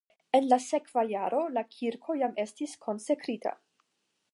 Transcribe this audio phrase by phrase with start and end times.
[0.37, 3.57] En la sekva jaro la kirko jam estis konsekrita.